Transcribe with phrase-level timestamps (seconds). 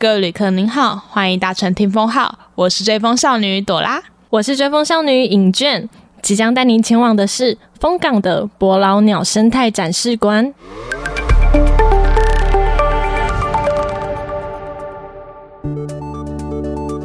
[0.00, 5.88] 各位旅客您好，欢迎搭乘听风号，我是追风少女朵拉，我是追风少女尹娟，
[6.22, 10.54] 即将带您前往的是风港的伯劳鸟生态展示馆。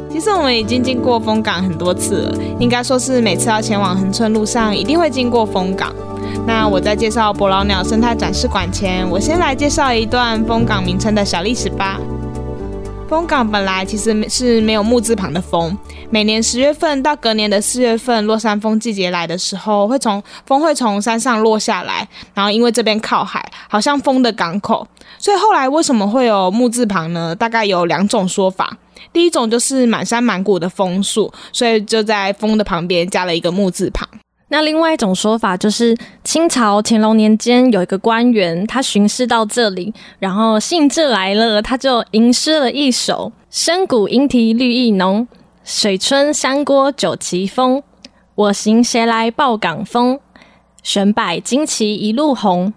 [0.08, 5.92] 其实我们已经经过风港很多次了，应该说是每次要前往恒春路上，一定会经过风港。
[6.46, 11.98] 那我在介绍伯劳鸟生态展示馆前，我先来介绍一段风港名称的小历史吧。
[13.06, 15.76] 枫港本来其实是没有木字旁的枫，
[16.10, 24.86] 每年十月份到隔年的四月份，落山风季节来的时候，会从风会从山上落下来，然后因为这边靠海，好像风的港口，
[25.18, 27.36] 所以后来为什么会有木字旁呢？
[27.36, 28.76] 大概有两种说法。
[29.12, 34.08] 第一种就是满山满谷的枫树，所以就在枫的旁边加了一个木字旁。
[34.48, 45.26] 那另外一种说法就是，清朝乾隆年间有一个官员，他巡视到这里，然后兴致来了，他就吟诗了一首：“深谷莺啼绿意浓，
[45.64, 47.82] 水村山郭酒旗风。
[48.34, 50.20] 我行谁来报港风？
[50.82, 52.72] 悬摆旌旗一路红。”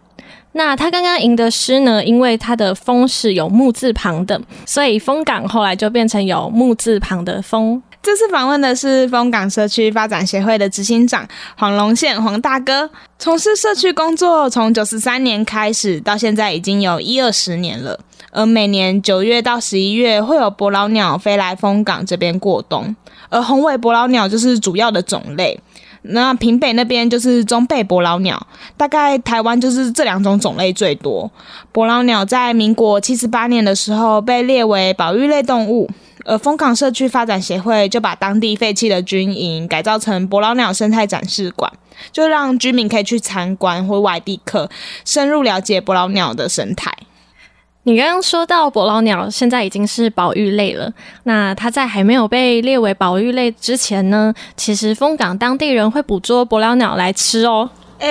[0.54, 7.84] 那他刚刚吟的诗呢，因为他的“风”是有木字旁的，所以风港后来就变成有木字旁的“风”。
[8.08, 11.28] 这次访问的是枫港社区发展协会的执行长
[11.58, 18.00] 黄龙宪黄大哥，从事社区工作从九十三年开始，到现在已经有一二十年了。
[18.32, 22.96] 而每年九月到十一月会有伯劳鸟飞来枫港这边过冬，
[23.28, 25.60] 而红尾伯劳鸟就是主要的种类。
[26.04, 28.48] 那平北那边就是中背伯劳鸟，
[28.78, 31.30] 大概台湾就是这两种种类最多。
[31.74, 35.90] 伯劳鸟在民国七十八年的时候被列为保育类动物。
[36.28, 41.72] 而枫港社区发展协会就把当地废弃的军营改造成伯劳鸟生态展示馆，
[42.12, 44.70] 就让居民可以去参观或外地客
[45.06, 46.92] 深入了解伯劳鸟的生态。
[47.84, 50.92] 你刚刚说到伯劳鸟现在已经是保育类了，
[51.24, 57.70] 那它在还没有被列为保育类之前呢，其实枫港当地人会捕捉伯劳鸟来吃哦。
[58.00, 58.10] 诶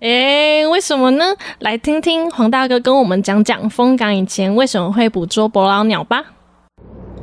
[0.00, 1.36] 诶，为什么呢？
[1.60, 6.24] 来听听黄大哥跟我们讲讲枫港以前为什么会捕捉伯劳鸟吧。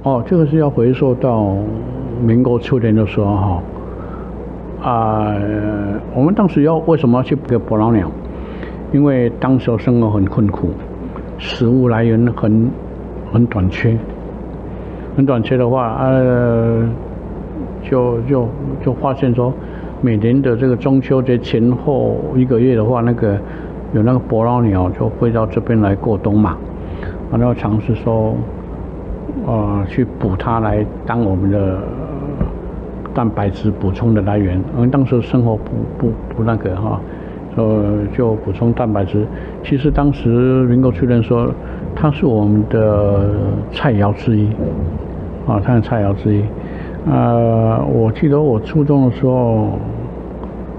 [0.04, 1.54] 哦，这个是要回溯到
[2.26, 3.64] 民国初年的时候哈，
[4.82, 5.36] 啊、
[6.16, 8.10] 我们当时要为什么要去捕伯劳鸟？
[8.94, 10.70] 因为当时生活很困苦，
[11.38, 12.70] 食物来源很
[13.34, 13.98] 很短缺，
[15.18, 16.88] 很短缺的话，呃，
[17.84, 18.48] 就就
[18.86, 19.52] 就发现说，
[20.00, 23.38] 每年的这个中秋节前后一个月的话，那个
[23.94, 26.56] 有那个伯劳鸟就会到这边来过冬嘛，
[27.30, 28.34] 然后尝试说。
[29.46, 31.80] 呃，去补它来当我们的
[33.14, 34.62] 蛋白质补充的来源。
[34.76, 37.00] 我们当时生活不不不那个哈，
[37.56, 39.26] 呃，就补充蛋白质。
[39.64, 40.30] 其实当时
[40.66, 41.50] 民国初年说，
[41.96, 43.30] 它是我们的
[43.72, 44.48] 菜肴之一，
[45.48, 46.44] 啊，它是菜肴之一。
[47.06, 49.80] 呃，我记得我初中的时候，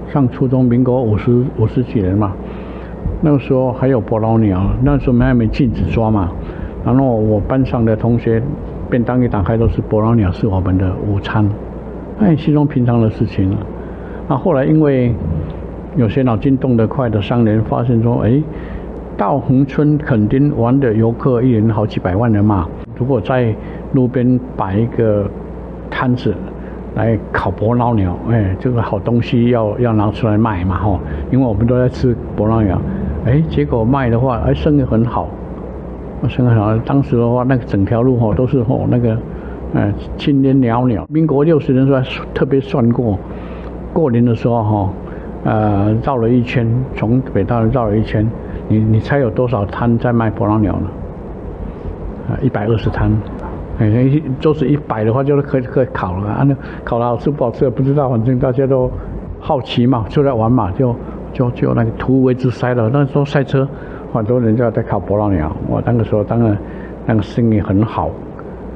[0.07, 2.33] 上初中，民国五十五十几年嘛，
[3.21, 6.29] 那个时候还有伯劳鸟，那时候我们还没禁止抓嘛。
[6.85, 8.41] 然后我班上的同学
[8.89, 11.47] 便当一打开都是伯劳鸟，是我们的午餐，
[12.17, 13.55] 那很稀松平常的事情。
[14.27, 15.13] 那后来因为
[15.95, 18.41] 有些脑筋动得快的商人发现说，哎，
[19.17, 23.53] 到恒春垦丁玩的游客一人好几百万人嘛，如果在
[23.93, 25.29] 路边摆一个
[25.89, 26.33] 摊子
[26.95, 30.99] 来烤伯劳鸟，哎，这个好东西要要拿出来卖嘛，吼，
[31.31, 32.79] 因为我们都在吃伯劳鸟，
[33.25, 35.27] 哎，结果卖的话，哎，生意很好。
[36.21, 39.17] 我想想，当时的话，那个整条路吼都是吼那个，
[39.73, 41.05] 呃，青烟袅袅。
[41.07, 43.17] 民国六十年时候特别算过，
[43.93, 44.89] 过年的时候哈，
[45.45, 48.29] 呃，绕了一圈，从北大绕了一圈，
[48.67, 50.87] 你你猜有多少摊在卖波浪鸟呢？
[52.29, 53.09] 啊，一百二十摊，
[53.77, 56.43] 哎，就是一百的话，就是可以可以烤了啊。
[56.43, 56.53] 那
[56.83, 58.91] 烤了好吃不好吃不知道，反正大家都
[59.39, 60.93] 好奇嘛，出来玩嘛，就
[61.31, 62.89] 就就那个突围之赛了。
[62.91, 63.65] 那时候赛车。
[64.11, 66.57] 很多人就在烤伯劳鸟，我那个时候当然
[67.05, 68.09] 那个生意很好，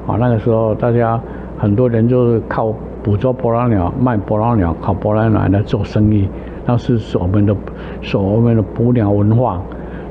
[0.06, 1.20] 啊，那个时候大家
[1.58, 2.72] 很多人就是靠
[3.02, 6.28] 捕捉伯劳鸟、卖伯劳鸟、烤伯劳鸟来做生意，
[6.64, 7.56] 那是我们的
[8.00, 9.60] 是我们的捕鸟文化。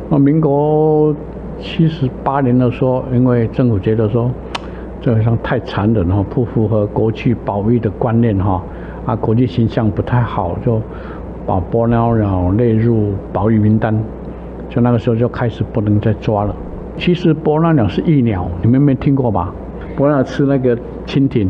[0.10, 1.16] 那民国
[1.58, 4.30] 七十八年的时候，因为政府觉得说
[5.00, 8.62] 这好像太残忍哈，不符合国际保育的观念哈，
[9.06, 10.82] 啊，国际形象不太好，就
[11.46, 13.98] 把伯劳鸟列入保育名单。
[14.74, 16.56] 就那个时候就开始不能再抓了。
[16.98, 19.54] 其实伯劳鸟是益鸟，你们没听过吧？
[19.96, 20.76] 伯劳鸟吃那个
[21.06, 21.48] 蜻蜓、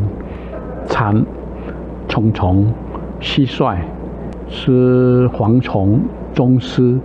[0.86, 1.24] 蝉、
[2.06, 2.70] 虫虫、
[3.20, 3.78] 蟋蟀，
[4.46, 5.98] 吃蝗虫、
[6.34, 6.98] 螽斯，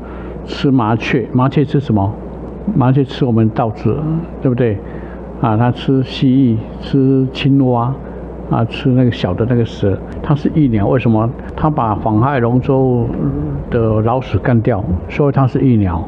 [0.46, 1.26] 吃麻雀。
[1.32, 2.14] 麻雀吃什么？
[2.76, 3.96] 麻雀吃我们稻子，
[4.42, 4.78] 对不对？
[5.40, 7.96] 啊，它吃蜥蜴、吃青蛙，
[8.50, 9.98] 啊，吃那个小的那个蛇。
[10.22, 11.30] 它是益鸟，为什么？
[11.56, 13.08] 它把妨害龙舟
[13.70, 16.04] 的老鼠干掉，所以它是益鸟。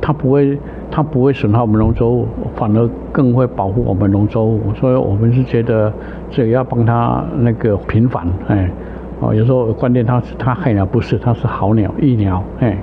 [0.00, 0.58] 它不会，
[0.90, 2.26] 它不会损害我们龙舟，
[2.56, 4.58] 反而更会保护我们龙舟。
[4.76, 5.92] 所以我们是觉得
[6.30, 8.68] 这个要帮它那个平反，哎，
[9.20, 12.76] 哦，有时候关键它是它害鸟不是，它是好鸟，益鸟，哎。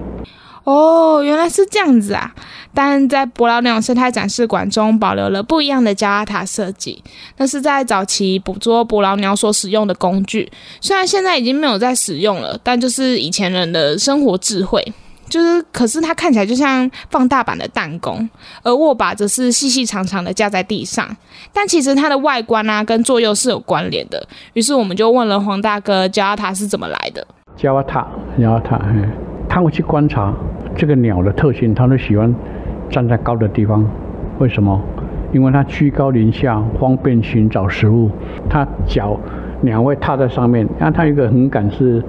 [0.69, 2.31] 哦，原来是这样子啊！
[2.75, 7.03] 但在伯劳鸟生态展示馆中保留了不一样的加拉塔设计，
[7.37, 10.51] 那是在早期捕捉伯劳鸟所使用的工具。
[10.79, 14.93] 虽然现在已经没有在使用了，但就是以前人的生活智慧。
[15.27, 18.29] 就是，可是它看起来就像放大版的弹弓，
[18.61, 21.07] 而握把则是细细长长的架在地上。
[21.51, 24.27] 但其实它的外观啊，跟作用是有关联的。
[24.53, 27.25] 于是我们就问了黄大哥，加拉塔是怎么来的？
[27.57, 28.07] 加拉塔，
[28.39, 28.79] 加拉塔，
[29.47, 30.33] 他会去观察。
[30.79, 32.33] 这个鸟的特性，它都喜欢
[32.89, 33.85] 站在高的地方。
[34.37, 34.81] 为什么？
[35.33, 38.09] 因为它居高临下，方便寻找食物。
[38.49, 39.19] 它脚
[39.59, 42.01] 鸟会踏在上面，那它一个横杆是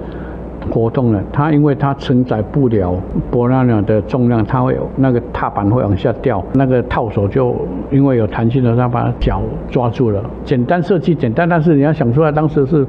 [0.71, 1.21] 活动的。
[1.33, 2.95] 它因为它承载不了
[3.29, 6.41] 伯劳鸟的重量，它会那个踏板会往下掉。
[6.53, 7.53] 那个套手就
[7.91, 10.23] 因为有弹性的，它把脚抓住了。
[10.45, 12.87] 简单设计简单，但是你要想出来，当时是。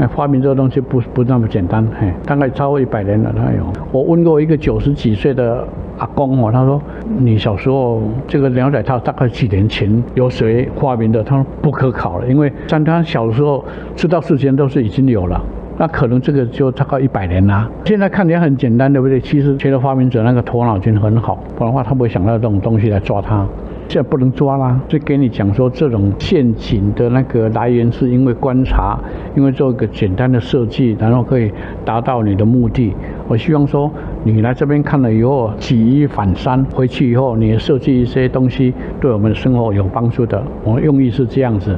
[0.00, 3.30] 哎，发明这个东西不不那么简单，嘿，大概超过一百年了。
[3.36, 3.62] 他有，
[3.92, 5.62] 我问过一个九十几岁的
[5.98, 6.80] 阿公哦，他说
[7.20, 13.62] ：“你小时候这个鸟仔套大概几年前由谁发明的？”他说：“不可考了，因为在他小时候
[13.94, 15.38] 知道事情都是已经有了，
[15.76, 17.68] 那可能这个就大概一百年啦。
[17.84, 19.20] 现在看起来很简单，对不对？
[19.20, 23.46] 其实觉得发明者那个头脑筋很好，不然的话他不会想到这种东西来抓他。”
[23.90, 28.96] 现在不能抓啦，就给你讲说，这种陷阱的那个来源是因为观察，
[29.34, 31.50] 因为做一个简单的设计，然后可以
[31.84, 32.94] 达到你的目的。
[33.26, 33.90] 我希望说，
[34.22, 40.40] 你来这边看了以后，举一反三，回去以后你设计一些东西，对我们的生活有帮助的。
[40.62, 41.76] 我用意是这样子，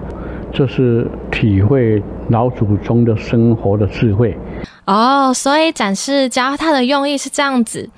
[0.53, 4.37] 这是体会老祖宗的生活的智慧。
[4.85, 7.89] 哦，所以展示加拉塔的用意是这样子。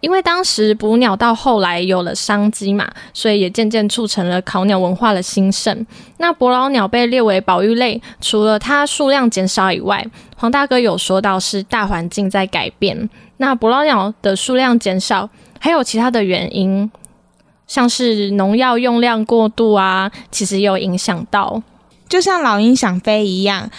[0.00, 5.84] 因为当时捕鸟到后来有了商机嘛，所以也渐渐促成了烤鸟文化的兴盛。
[6.18, 10.06] 那伯劳鸟被列为保育类，除了它数量减少以外，
[10.36, 13.08] 黄大哥有说到是大环境在改变。
[13.38, 15.28] 那伯劳鸟的数量减少，
[15.58, 16.90] 还有其他的原因，
[17.66, 21.62] 像是农药用量过度啊，其实有影响到。
[22.08, 23.70] 就像老鹰想飞一样。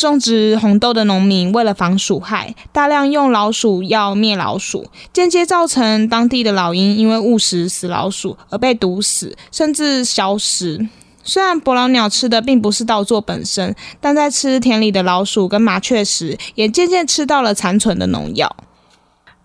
[0.00, 10.88] 种植红豆的农民为了防鼠害，大量用老鼠药灭老鼠，间接造成当地的老鹰因为误食死老鼠而被毒死，甚至消失。
[11.22, 18.56] 虽然伯劳鸟吃的并不是稻作本身，但在吃田里的老鼠跟麻雀时，也渐渐吃到了残存的农药。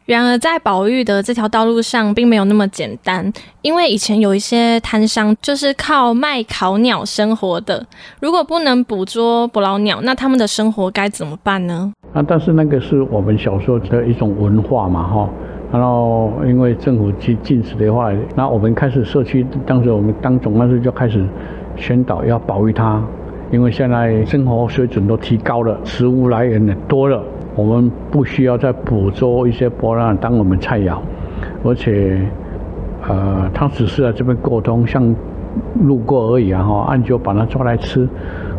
[0.06, 3.32] 然而，在保育的这条道路上，并没有那么简单，
[3.64, 7.84] 因为以前有一些摊商就是靠卖烤鸟生活的。
[8.20, 11.92] 如果不能捕捉伯劳鸟，那他们的生活该怎么办呢？
[12.14, 15.30] 啊，但是那个是我们小时候的一种文化嘛，哈。
[15.72, 21.28] 然后，因为政府去禁止的话，那我们开始社区，当时我们当总干事就开始
[21.76, 23.04] 宣导要保育它，
[23.52, 27.24] 因为现在生活水准都提高了，食物来源也多了。
[27.56, 30.98] 我们不需要再捕捉一些波浪当我们菜肴，
[31.64, 32.20] 而且，
[33.08, 35.16] 呃，他只是来这边沟通，像
[35.84, 36.62] 路过而已啊！
[36.62, 38.06] 哈，按就把它抓来吃，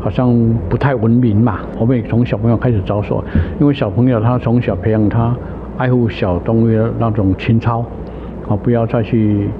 [0.01, 0.35] 好像
[0.71, 1.59] 不太文明嘛。
[1.79, 3.23] 我们也从小朋友开始着手，
[3.61, 5.37] 因为小朋友他从小培养他
[5.77, 7.85] 爱护小动物的那种情操，
[8.49, 9.51] 啊，不要再去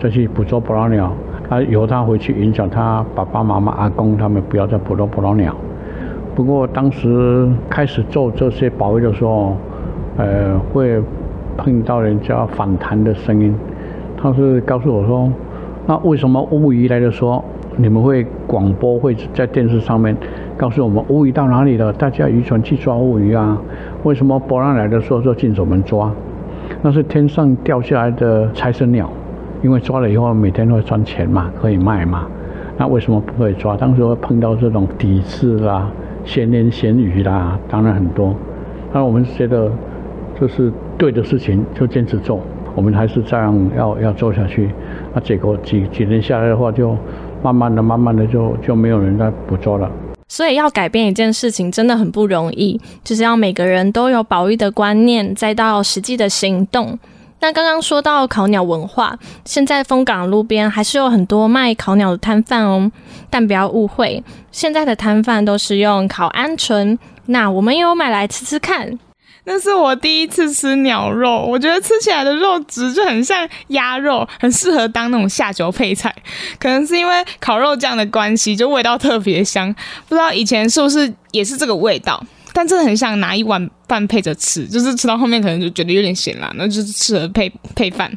[0.00, 1.12] 再去捕捉伯劳鸟，
[1.50, 5.54] 啊，由他回去影响他爸爸妈妈、阿公他们，不要再捕捉伯劳鸟。
[6.36, 9.56] 不过当时开始做这些保卫的时候，
[10.18, 11.00] 呃，会
[11.56, 13.54] 碰到人家反弹的声音。
[14.18, 15.32] 他是告诉我说
[15.88, 17.42] ：“那为什么乌鱼来的时候，
[17.76, 20.14] 你们会广播会在电视上面
[20.58, 21.90] 告诉我们乌鱼到哪里了？
[21.90, 23.58] 大家渔船去抓乌鱼啊？
[24.02, 26.12] 为什么波浪来的时候就禁止我们抓？
[26.82, 29.10] 那是天上掉下来的财神鸟，
[29.62, 32.26] 因为抓了以后每天都会赚钱嘛，可以卖嘛。
[32.76, 33.74] 那为什么不可以抓？
[33.74, 35.90] 当时会碰到这种抵制啦。”
[36.26, 38.34] 闲言闲语啦，当然很多。
[38.92, 39.72] 那我们觉得
[40.38, 42.40] 这是对的事情，就坚持做。
[42.74, 44.70] 我们还是这样要要做下去。
[45.14, 46.94] 那结果几几年下来的话，就
[47.42, 49.90] 慢慢的、慢慢的就就没有人在捕捉了。
[50.28, 56.98] 所以要改变一件事情真的很不容易，就是要每个人都有保育的观念，再到实际的行动。
[57.40, 62.90] 那刚刚说到烤鸟文化，现在枫港路边还是有很多卖烤鸟的摊贩哦。
[63.28, 66.98] 但不要误会，现在的摊贩都是用烤鹌鹑。
[67.26, 68.98] 那我们也有买来吃吃看。
[69.48, 76.12] 那是我第一次吃鸟肉，我觉得吃起来的肉质就很像鸭肉，很适合当那种下酒配菜。
[76.58, 79.72] 可能是因为烤肉酱的关系，就味道特别香。
[80.08, 82.20] 不知道以前是不是也是这个味道，
[82.56, 88.10] 但真的很想拿一碗饭配着吃，就是吃到后面可能就觉得有点咸啦，那就是适合配配饭。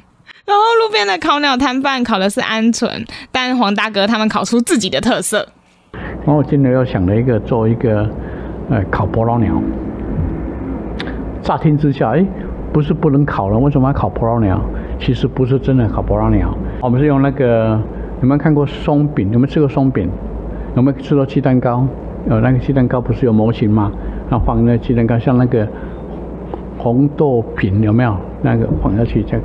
[0.46, 5.46] 然后路边的烤鸟摊贩烤的是鹌鹑，但黄大哥他们烤出自己的特色。
[5.92, 8.10] 然后我今天又想了一个做一个，
[8.70, 9.62] 呃，烤伯劳鸟。
[11.42, 12.26] 乍听之下，哎，
[12.72, 14.62] 不是不能烤了，为什么要烤伯劳鸟？
[15.02, 17.78] 其实不是真的烤伯劳鸟，我们是用那个，
[18.22, 19.30] 有没有看过松饼？
[19.34, 20.10] 有没有吃过松饼？
[20.78, 21.86] 有没有吃过鸡蛋糕？
[22.30, 23.92] 呃那个鸡蛋糕不是有模型吗？
[24.30, 25.68] 那放那鸡蛋糕，像那个
[26.78, 28.16] 红豆饼有没有？
[28.42, 29.38] 那个放下去再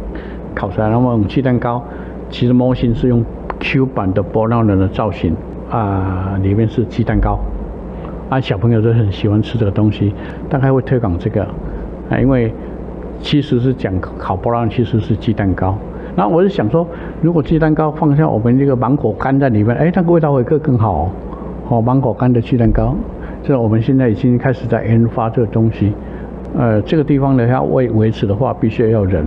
[0.55, 1.83] 烤出来，那么鸡蛋糕，
[2.31, 3.25] 其实模型是用
[3.59, 5.35] Q 版的波浪人的造型
[5.71, 7.39] 啊，里面是鸡蛋糕，
[8.29, 10.15] 啊，小朋友都很喜欢吃这个东西，
[10.49, 11.43] 大概会推广这个。
[12.11, 12.53] 啊，因为
[13.21, 15.75] 其实是讲烤波浪，其实是鸡蛋糕。
[16.15, 16.87] 那我是想说，
[17.21, 21.11] 如果鸡蛋糕放下我们这个芒果干在里面，哎，那个味道会更更好。
[21.69, 22.95] 哦，芒果干的鸡蛋糕，
[23.45, 25.93] 这我们现在已经开始在研发这个东西。
[26.59, 29.25] 呃，这个地方呢，要维维持的话，必须要有人，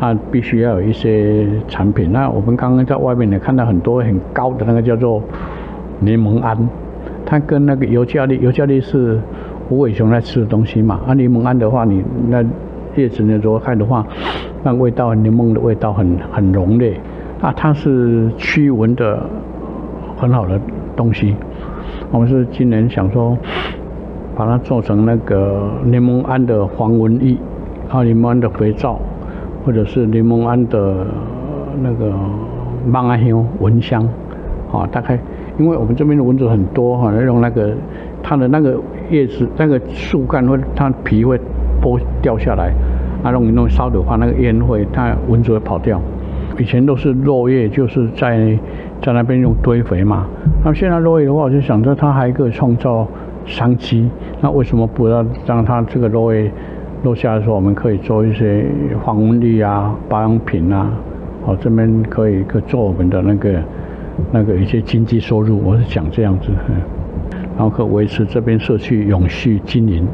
[0.00, 2.10] 那必须要有一些产品。
[2.12, 5.22] 那我们刚刚在外面呢，看到很多很高的那个叫做
[6.00, 6.58] 柠檬桉，
[7.24, 9.18] 它跟那个尤加利，尤加利是。
[9.68, 12.44] 无尾熊在吃的东西嘛，啊，柠檬桉的话，你那
[12.96, 14.04] 叶子呢，如果看的话，
[14.64, 16.98] 那味道柠檬的味道很很浓烈，
[17.40, 19.22] 啊，它是驱蚊的
[20.16, 20.60] 很好的
[20.96, 21.36] 东西。
[22.10, 23.36] 我们是今年想说，
[24.36, 27.36] 把它做成那个柠檬桉的防蚊液，
[27.88, 28.98] 啊，柠檬桉的肥皂，
[29.64, 31.06] 或者是柠檬桉的
[31.82, 32.12] 那个
[32.86, 34.02] 芒阿香蚊香，
[34.72, 35.18] 啊，大概
[35.58, 37.74] 因为我们这边的蚊子很多哈，用那个
[38.22, 38.80] 它的那个。
[39.10, 41.36] 叶子那个树干会，它皮会
[41.82, 42.72] 剥掉下来，
[43.24, 46.00] 啊，容易弄烧的话，那个烟会，它蚊子会跑掉。
[46.56, 48.56] 以前都是落叶，就是在
[49.02, 50.26] 在那边用堆肥嘛。
[50.64, 53.06] 那现在落叶的话，我就想着它还可以创造
[53.46, 54.08] 商机，
[54.40, 56.50] 那为什么不要让它这个落叶
[57.02, 58.66] 落下的时候，我们可以做一些
[59.04, 60.90] 防蚊液啊、保养品啊，
[61.44, 63.62] 好，这边可以可做我们的那个
[64.30, 65.60] 那个一些经济收入。
[65.64, 66.50] 我是想这样子。
[67.56, 70.06] 然后可维持这边社区永续经营。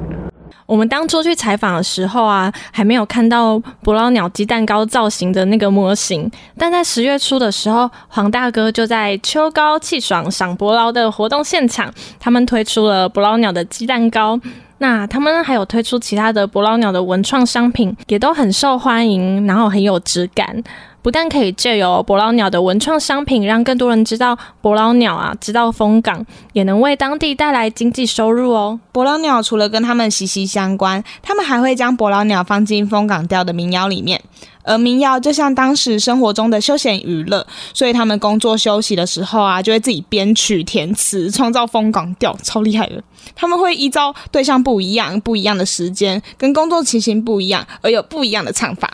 [0.66, 6.30] 我们当初去采访的时候啊，还没有看到伯劳鸟鸡蛋糕造型的那个模型。
[6.58, 14.38] 但在十月初的时候，黄大哥就在秋高气爽赏伯劳的活动现场，他们推出了伯劳鸟的鸡蛋糕。
[14.78, 20.62] 那他们还有推出其他的伯劳鸟的文创商品，也都很受欢迎，然后很有质感。
[21.06, 28.80] 不但可以借由伯劳鸟的文创商品，让更多人知道伯劳鸟啊，知道风港，也能为当地带来经济收入哦。
[28.90, 34.20] 伯劳鸟除了跟他们息息相关，他们还会将伯劳鸟放进风港调的民谣里面，
[34.64, 43.00] 而民谣就像当时生活中的休闲娱乐，所以他们工作休息的时候啊，就会自己编曲填词，创造风港调，超厉害的。
[43.36, 48.92] 他们会依照对象不一样、不一样的时间跟工作情形不一样，而有不一样的唱法。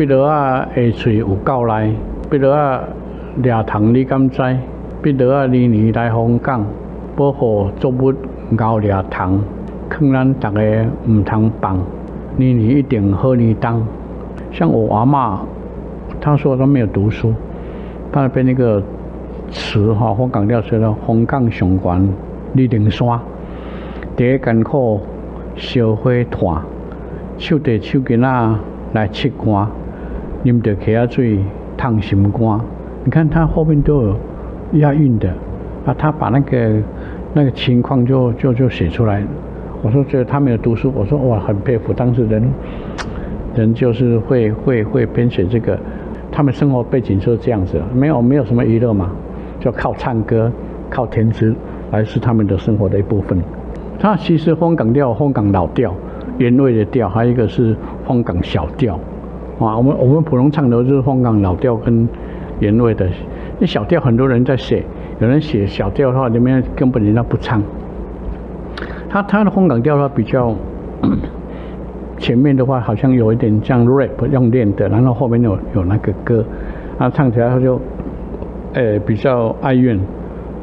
[0.00, 1.92] 伯劳啊，下喙有够来，
[2.30, 2.82] 伯劳啊，
[3.44, 4.38] 抓虫你敢知？
[5.02, 6.64] 伯劳啊，年年来枫港，
[7.14, 8.10] 保护作物
[8.58, 9.42] 咬抓虫，
[9.90, 11.78] 劝咱大家唔通放，
[12.38, 13.86] 年年一定好年当。
[14.50, 15.40] 像我阿嬷，
[16.18, 17.34] 她说她没有读书，
[18.10, 18.82] 她那边那个
[19.50, 22.08] 词哈，枫港调说了，枫港上悬
[22.54, 23.20] 立灵山，
[24.16, 24.98] 第一艰苦
[25.56, 26.62] 烧火炭，
[27.36, 28.58] 手提手巾仔
[28.94, 29.68] 来切干。
[30.44, 31.38] 啉着溪仔水
[31.76, 32.60] 烫心肝，
[33.04, 34.16] 你看他后面都有
[34.74, 35.28] 押韵的
[35.84, 36.82] 啊，他把那个
[37.34, 39.22] 那个情况就就就写出来。
[39.82, 42.42] 我说觉得他没有读书，我说哇，很佩服当时人，
[43.54, 45.78] 人就是会会会编写这个，
[46.30, 49.10] 他们生活背景就是这样子，没有没有什么娱乐嘛，
[49.58, 50.52] 就靠唱歌
[50.90, 51.54] 靠填词
[51.92, 53.38] 来是他们的生活的一部分。
[53.98, 55.94] 他其实枫港调、枫港老调、
[56.38, 57.74] 原味的调，还有一个是
[58.06, 58.98] 枫港小调。
[59.66, 62.08] 啊，我们我们普通唱的就是枫港老调跟
[62.60, 63.06] 原味的，
[63.58, 64.82] 那小调很多人在写，
[65.18, 67.62] 有人写小调的话，里面根本人家不唱。
[69.08, 70.54] 他他的枫港调的话比较
[72.16, 76.44] 前面的话好像有一点像 rap 用练的，然后后面有有那个歌，
[76.98, 77.80] 啊唱起来他就
[78.72, 79.98] 呃比较哀怨，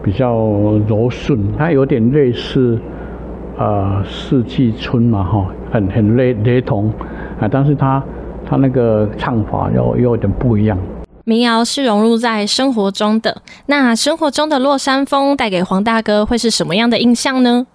[0.02, 0.34] 比较
[0.88, 2.80] 柔顺，他有点类似
[3.58, 6.92] 呃四季春嘛哈，很很雷雷同
[7.40, 8.04] 啊，但是他。
[8.50, 10.78] 他那个唱法又又有点不一样。
[11.26, 17.68] 民谣是融入在生活中的，那生活中的落山风带给黄大哥会是什么样的印象呢？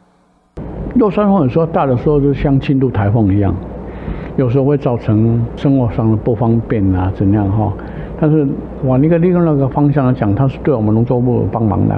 [0.95, 3.55] 落山风有时候大的时候就像轻度台风一样，
[4.37, 7.71] 有时候会造成生活上的不方便啊，怎样哈？
[8.19, 8.47] 但是
[8.85, 11.95] 往那个利用那个方向来讲，它是对我们农作物有帮忙的，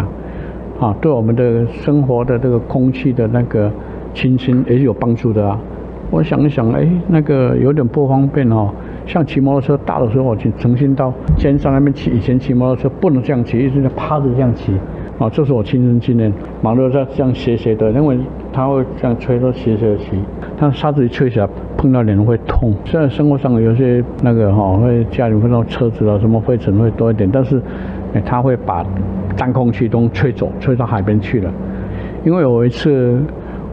[0.80, 3.70] 啊，对我们的生活的这个空气的那个
[4.12, 5.56] 清新也是有帮助的啊。
[6.14, 8.70] 我想一想，哎，那个有点不方便哦。
[9.04, 14.72] 像骑摩托车大的时候，我去重新到尖山那边骑，以前骑摩托车不能这样骑，一直在趴着这样骑。
[15.18, 18.16] 啊，这是我亲身经验，马路上这样斜斜的，因为
[18.52, 20.10] 它会这样吹，都斜斜的骑，
[20.56, 22.72] 它沙子一吹起来，碰到脸会痛。
[22.84, 27.60] 虽然生活上有些那个哈，会家里碰到车子啊，什么灰尘会多一点，但是，
[28.12, 28.86] 哎，它会把
[29.36, 31.50] 脏空气都吹走，吹到海边去了。
[32.24, 33.20] 因为有一次，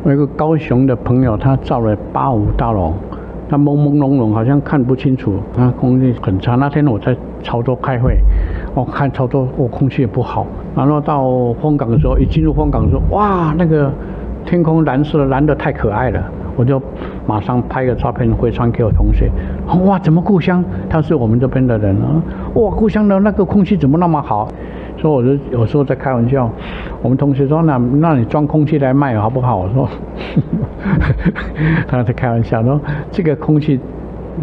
[0.03, 2.93] 我一个高雄的朋友，他造了八五大楼，
[3.48, 6.55] 他朦朦胧胧，好像看不清楚，那空气很差。
[6.55, 8.17] 那天我在潮州开会。
[8.74, 10.48] 我、看潮州，我、空气也不好。
[10.75, 13.91] 然后到凤港的时候，一进入凤港的时候，哇，那个
[14.43, 16.24] 天空蓝色，蓝得太可爱了。
[16.55, 16.81] 我就
[17.27, 19.29] 马上拍个照片回传给我同学。
[19.86, 20.63] 哇，怎么故乡？
[20.89, 22.22] 他是我们这边的人啊。
[22.55, 24.48] 哇，故乡的那个空气怎么那么好？
[25.01, 26.50] 所以我就有时候在开玩笑。
[27.01, 29.89] 我们同学说：“那那你装空气来卖好不好？”我说
[31.88, 32.79] ：“他在开玩笑说，
[33.12, 33.79] 这个空气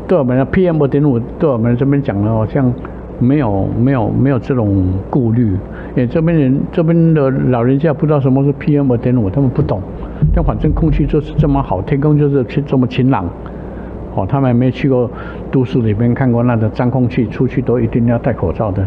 [0.06, 2.72] 对我们的 PM 二点五，对我们这边讲的好像。”
[3.20, 9.82] 没有没有没有这种顾虑，因为这边人这边的老人家不知道什么是 PM 二点五，他们不懂。
[10.32, 13.28] 但反正空气就是这么好，天空就是这么晴朗。
[14.14, 15.10] 哦，他们没去过
[15.50, 18.86] 都市里面看过那个脏空气，出去都一定要戴口罩的。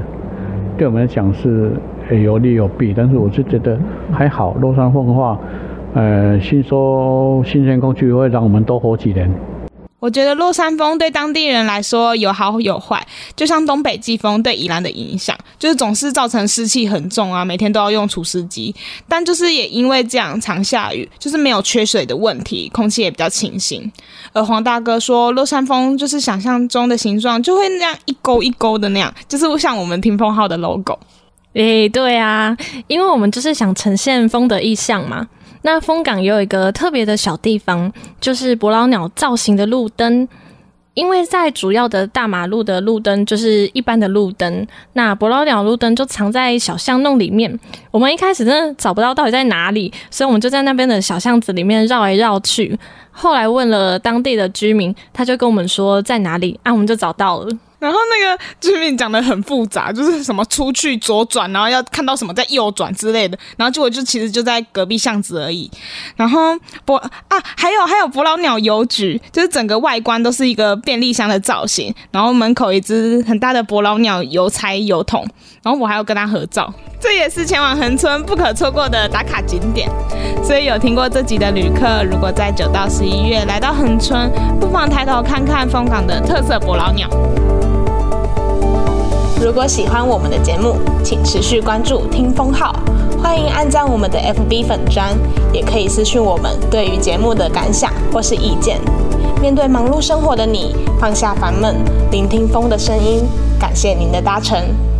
[0.81, 1.73] 对我们来讲是
[2.09, 3.77] 有利有弊，但是我是觉得
[4.11, 4.55] 还好。
[4.55, 5.39] 落山风的话，
[5.93, 9.31] 呃，新收新鲜空气会让我们多活几年。
[10.01, 18.73] 我觉得落山风对当地人来说有好有坏，就像东北季风对宜兰的影响，就是总是造成湿气很重啊，每天都要用除湿机。
[19.07, 23.91] 但就是也因为这样常下雨，就是没有缺水的问题，空气也比较清新。
[24.33, 30.97] 而黄大哥说，落山风就是想象中的形状，就会那样一勾一勾的那样，就是像我们听风号的 logo。
[31.53, 35.27] 诶，对啊，因为我们就是想呈现风的意象嘛。
[35.63, 40.27] 那枫港也有一个特别的小地方，就是伯劳鸟造型的路灯。
[40.93, 47.57] 因为在主要的大马路的路灯就是一般的路灯，那伯劳鸟路灯就藏在小巷弄里面。
[47.91, 52.77] 我们一开始真的找不到到底在哪里，所以我们就在那边的小巷子里面绕来绕去。
[53.09, 57.49] 后来问了当地的居民，他就跟我们说在哪里，啊，我们就找到了。
[57.81, 65.69] 然后那个居民讲的很复杂，就是什么出去左转，然后要看到什么再右转之类的，然后结果就其实就在隔壁巷子而已。
[66.15, 75.25] 然后博啊，还有还有伯老鸟邮局，就是整个外观都是一个便利箱的造型，然后门口一只很大的伯老鸟邮差邮筒，
[75.63, 79.89] 然后我还要跟他合照，这也是前往恒村不可错过的打卡景点。
[80.43, 87.09] 所以有听过这集的旅客，如果在九到十一月来到恒村，不妨抬头看看枫港的特色伯老鸟。
[89.43, 92.75] 如果喜欢我们的节目，请持续关注听风号，
[93.19, 95.17] 欢迎按赞我们的 FB 粉砖，
[95.51, 98.79] 也可以私讯我们对于节目的感想或是意见。
[99.41, 101.75] 面对忙碌生活的你，放下烦闷，
[102.11, 103.23] 聆听风的声音，
[103.59, 104.90] 感谢您的搭乘。